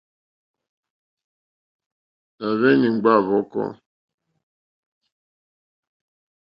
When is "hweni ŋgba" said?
2.59-3.13